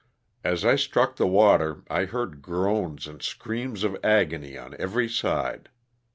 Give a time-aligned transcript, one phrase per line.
[0.43, 5.69] As I struck the water I heard groans and screams of agony on every side.